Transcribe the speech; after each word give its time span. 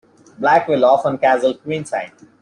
Black 0.39 0.67
will 0.67 0.83
often 0.83 1.19
castle 1.19 1.53
queenside. 1.53 2.09